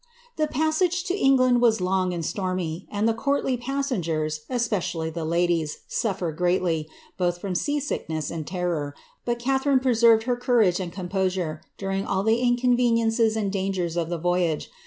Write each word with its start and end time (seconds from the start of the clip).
passage 0.49 1.03
to 1.03 1.15
England 1.15 1.61
was 1.61 1.79
long 1.79 2.11
and 2.11 2.25
stormy, 2.25 2.87
and 2.89 3.07
the 3.07 3.13
courtly 3.13 3.55
pas 3.55 3.91
S 3.91 4.39
especially 4.49 5.11
the 5.11 5.23
ladies, 5.23 5.81
sufilered 5.87 6.37
greatly, 6.37 6.89
both 7.19 7.37
from 7.39 7.53
sea 7.53 7.79
sickness 7.79 8.31
and 8.31 8.49
but 9.25 9.37
Catharine 9.37 9.79
preserved 9.79 10.23
her 10.23 10.35
courage 10.35 10.79
and 10.79 10.91
composure 10.91 11.61
during 11.77 12.03
all 12.03 12.23
the 12.23 12.39
eniences 12.41 13.35
and 13.35 13.51
dangers 13.51 13.95
of 13.95 14.09
the 14.09 14.17
voyage. 14.17 14.71